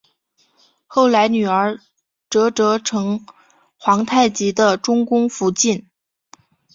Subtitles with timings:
[0.87, 1.77] 后来女儿
[2.27, 3.23] 哲哲成
[3.77, 5.91] 皇太极的中宫福晋。